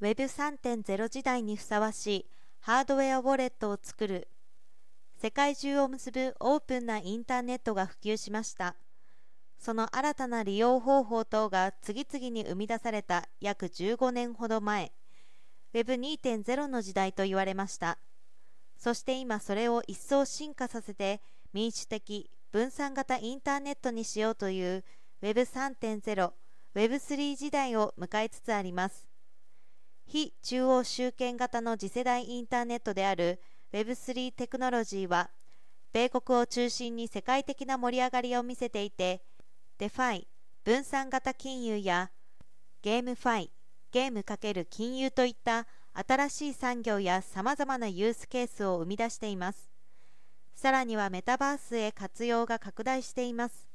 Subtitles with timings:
[0.00, 2.26] Web3.0 時代にふさわしい
[2.60, 4.28] ハードウェアウォレットを作る。
[5.20, 8.76] 世界中を結ぶオープンなインターネットが普及しました。
[9.58, 14.90] その新たな利用方法等が次々に生み出された約15年ほど前。
[15.74, 17.98] Web2.0 の時代と言われました。
[18.78, 21.20] そして今それを一層進化させて
[21.52, 24.82] 民主的分散型インターネットにしようという
[25.20, 26.32] Web3.0
[26.74, 29.09] Web3 時代を迎えつつあります。
[30.12, 33.38] 非中央集権型の次世代インターネットである
[33.72, 35.30] Web3 テクノロジーは
[35.92, 39.22] 米国を中心に世界的な盛り上がりを見せていて
[39.78, 40.24] DeFi
[40.64, 42.10] 分散型金融や
[42.82, 43.52] ゲームファイ
[43.92, 49.70] ゲーム×金融といった新しい産業やさまざまなユースケースを生み出しています。
[50.56, 53.68] さらにはメタバースへ活用が拡大しています。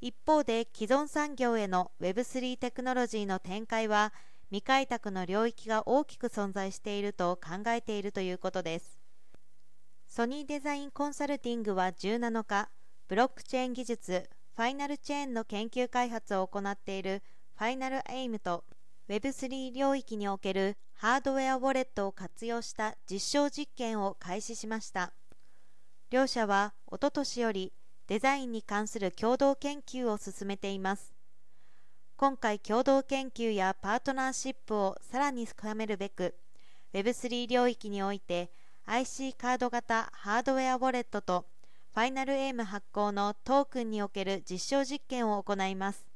[0.00, 4.12] 一方で既存産業への Web3 テクノロジーの展開は
[4.54, 9.00] 未開拓の領域が大きく存在していると考えているということです。
[10.06, 12.68] ソニーデザインコンサルティングは17日
[13.08, 17.24] ブロックチェーン技術ファイナルチェーンの研究開発を行っている
[17.58, 18.62] ファイナルエイムと
[19.08, 25.12] Web3 領域におけるハードウェアウォレットを活用した実証実験を開始しました。
[26.10, 27.72] 両社はおととしより
[28.06, 31.13] デザインに関する共同研究を進めています。
[32.24, 36.34] 今回共同研究やパートナーシップをさらに深めるべく
[36.94, 38.48] Web3 領域において
[38.86, 41.44] IC カード型ハードウェアウォレットと
[41.92, 46.06] ファイナルエイム発行のトークンにおける実証実験を行います。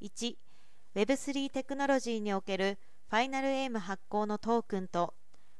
[0.00, 2.78] 1Web3 テクノロジーにおける
[3.10, 5.12] ファイナルエイム発行のトークンと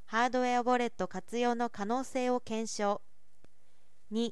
[0.05, 3.01] ハードウェアウォレット活用の可能性を検証。
[4.13, 4.31] 2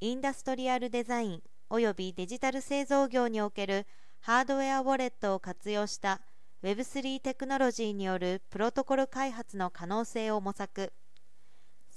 [0.00, 3.86] インダストリアルデザインおよびデジタル製造業における
[4.24, 6.20] ハードウェアウォレットを活用した
[6.62, 10.92] Web3 テクノロジーによるプロトコル開発の可能性を模索。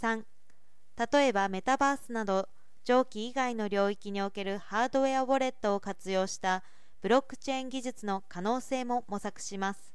[0.02, 0.24] 3
[1.14, 2.50] 例えばメタバースなど
[2.84, 6.64] 蒸気以外の領域におけるハードウェアウォレットを活用した
[7.04, 9.94] ブロックチェーン技術の可能性も模索します。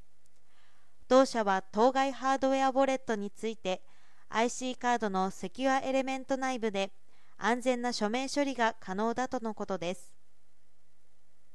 [1.09, 3.83] 同社は当該ハードウェアウォレットについて
[4.29, 6.93] IC カードのセキュアエレメント内部で
[7.39, 10.20] 安全な署名処理が可能だとのことです。